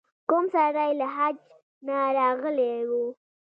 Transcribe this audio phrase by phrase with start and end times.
[0.29, 1.37] کوم سړی له حج
[1.87, 2.91] نه راغلی و.